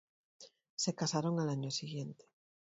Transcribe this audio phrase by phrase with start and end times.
[0.77, 2.25] Se casaron al año siguiente.